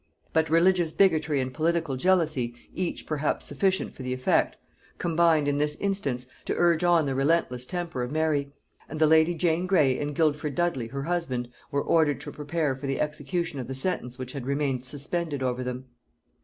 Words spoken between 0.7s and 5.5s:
bigotry and political jealousy, each perhaps sufficient for the effect, combined